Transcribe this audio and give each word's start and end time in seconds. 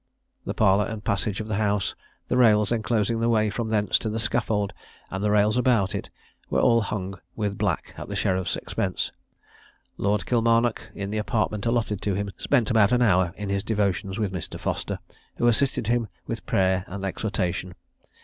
The 0.45 0.55
parlour 0.55 0.87
and 0.87 1.03
passage 1.03 1.39
of 1.41 1.47
the 1.47 1.57
house, 1.57 1.93
the 2.27 2.35
rails 2.35 2.71
enclosing 2.71 3.19
the 3.19 3.29
way 3.29 3.51
from 3.51 3.69
thence 3.69 3.99
to 3.99 4.09
the 4.09 4.17
scaffold, 4.17 4.73
and 5.11 5.23
the 5.23 5.29
rails 5.29 5.57
about 5.57 5.93
it, 5.93 6.09
were 6.49 6.59
all 6.59 6.81
hung 6.81 7.19
with 7.35 7.55
black 7.59 7.93
at 7.99 8.07
the 8.07 8.15
sheriffs' 8.15 8.55
expense. 8.55 9.11
Lord 9.97 10.25
Kilmarnock, 10.25 10.89
in 10.95 11.11
the 11.11 11.19
apartment 11.19 11.67
allotted 11.67 12.01
to 12.01 12.15
him, 12.15 12.31
spent 12.37 12.71
about 12.71 12.91
an 12.91 13.03
hour 13.03 13.31
in 13.37 13.49
his 13.49 13.63
devotions 13.63 14.17
with 14.17 14.33
Mr. 14.33 14.59
Foster, 14.59 14.97
who 15.35 15.45
assisted 15.45 15.85
him 15.85 16.07
with 16.25 16.47
prayer 16.47 16.83
and 16.87 17.05
exhortation. 17.05 17.75